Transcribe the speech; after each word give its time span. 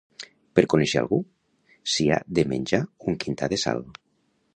Per 0.59 0.61
conèixer 0.73 1.01
algú, 1.01 1.19
s'hi 1.95 2.07
ha 2.09 2.17
de 2.39 2.47
menjar 2.55 2.81
un 3.13 3.19
quintar 3.25 3.51
de 3.55 3.61
sal. 3.67 3.85